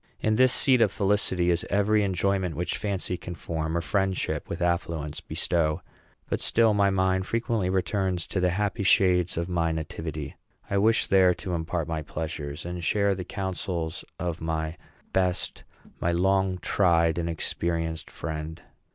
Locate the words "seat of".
0.51-0.91